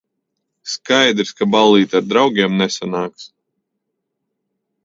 Skaidrs, 0.75 1.33
ka 1.41 1.47
ballīte 1.55 1.99
ar 2.01 2.09
draugiem 2.13 2.57
nesanāks. 2.63 3.29